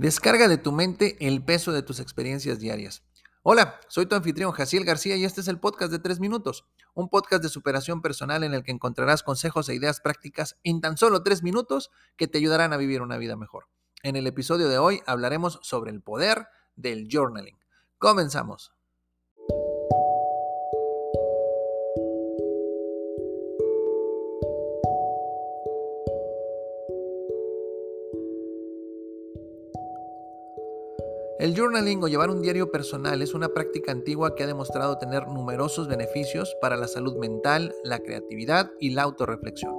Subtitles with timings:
[0.00, 3.04] Descarga de tu mente el peso de tus experiencias diarias.
[3.42, 7.10] Hola, soy tu anfitrión Jaciel García y este es el podcast de 3 minutos, un
[7.10, 11.22] podcast de superación personal en el que encontrarás consejos e ideas prácticas en tan solo
[11.22, 13.66] 3 minutos que te ayudarán a vivir una vida mejor.
[14.02, 16.46] En el episodio de hoy hablaremos sobre el poder
[16.76, 17.58] del journaling.
[17.98, 18.72] Comenzamos.
[31.40, 35.26] El journaling o llevar un diario personal es una práctica antigua que ha demostrado tener
[35.26, 39.74] numerosos beneficios para la salud mental, la creatividad y la autorreflexión.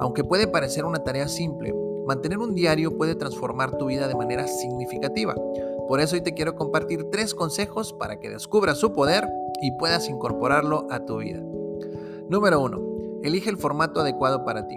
[0.00, 1.72] Aunque puede parecer una tarea simple,
[2.04, 5.36] mantener un diario puede transformar tu vida de manera significativa.
[5.86, 9.28] Por eso hoy te quiero compartir tres consejos para que descubras su poder
[9.62, 11.40] y puedas incorporarlo a tu vida.
[12.28, 13.20] Número 1.
[13.22, 14.76] Elige el formato adecuado para ti.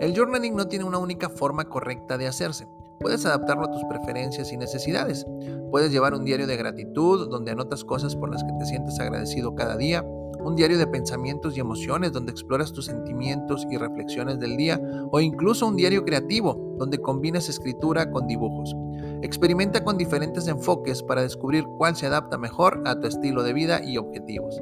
[0.00, 2.66] El journaling no tiene una única forma correcta de hacerse.
[3.06, 5.24] Puedes adaptarlo a tus preferencias y necesidades.
[5.70, 9.54] Puedes llevar un diario de gratitud donde anotas cosas por las que te sientes agradecido
[9.54, 14.56] cada día, un diario de pensamientos y emociones donde exploras tus sentimientos y reflexiones del
[14.56, 14.80] día,
[15.12, 18.74] o incluso un diario creativo donde combines escritura con dibujos.
[19.22, 23.84] Experimenta con diferentes enfoques para descubrir cuál se adapta mejor a tu estilo de vida
[23.84, 24.60] y objetivos.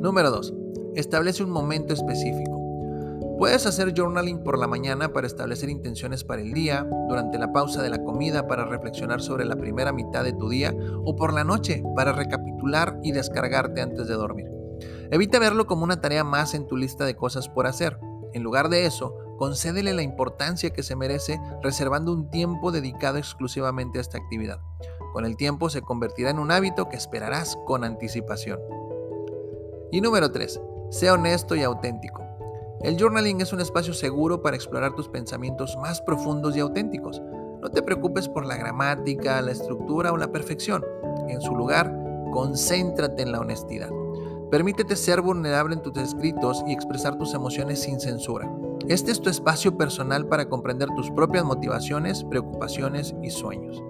[0.00, 0.52] Número 2.
[0.96, 2.57] Establece un momento específico.
[3.38, 7.82] Puedes hacer journaling por la mañana para establecer intenciones para el día, durante la pausa
[7.82, 11.44] de la comida para reflexionar sobre la primera mitad de tu día o por la
[11.44, 14.46] noche para recapitular y descargarte antes de dormir.
[15.12, 18.00] Evita verlo como una tarea más en tu lista de cosas por hacer.
[18.32, 23.98] En lugar de eso, concédele la importancia que se merece reservando un tiempo dedicado exclusivamente
[23.98, 24.58] a esta actividad.
[25.12, 28.58] Con el tiempo se convertirá en un hábito que esperarás con anticipación.
[29.92, 30.60] Y número 3.
[30.90, 32.27] Sea honesto y auténtico.
[32.80, 37.20] El journaling es un espacio seguro para explorar tus pensamientos más profundos y auténticos.
[37.60, 40.84] No te preocupes por la gramática, la estructura o la perfección.
[41.28, 41.92] En su lugar,
[42.32, 43.90] concéntrate en la honestidad.
[44.52, 48.48] Permítete ser vulnerable en tus escritos y expresar tus emociones sin censura.
[48.86, 53.82] Este es tu espacio personal para comprender tus propias motivaciones, preocupaciones y sueños.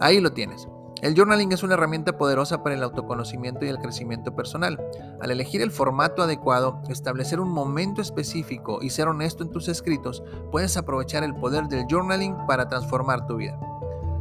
[0.00, 0.66] Ahí lo tienes.
[1.02, 4.80] El journaling es una herramienta poderosa para el autoconocimiento y el crecimiento personal.
[5.20, 10.22] Al elegir el formato adecuado, establecer un momento específico y ser honesto en tus escritos,
[10.50, 13.58] puedes aprovechar el poder del journaling para transformar tu vida.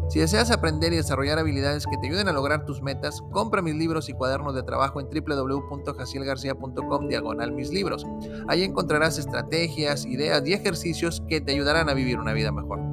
[0.09, 3.75] Si deseas aprender y desarrollar habilidades que te ayuden a lograr tus metas, compra mis
[3.75, 8.05] libros y cuadernos de trabajo en www.jacielgarcia.com diagonal mis libros.
[8.47, 12.92] Ahí encontrarás estrategias, ideas y ejercicios que te ayudarán a vivir una vida mejor.